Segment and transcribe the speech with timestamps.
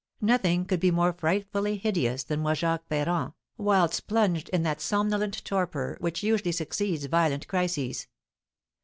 [0.21, 5.45] Nothing could be more frightfully hideous than was Jacques Ferrand, whilst plunged in that somnolent
[5.45, 8.07] torpor which usually succeeds violent crises.